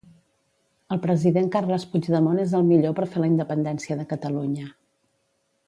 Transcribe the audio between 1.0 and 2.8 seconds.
President Carles Puigdemont és el